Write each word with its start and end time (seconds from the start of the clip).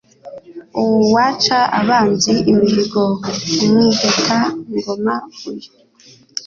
Uwaca 0.81 1.59
abanzi 1.79 2.33
imihigo 2.51 3.01
Mwiheta-ngoma 3.69 5.13
uyu. 5.49 5.69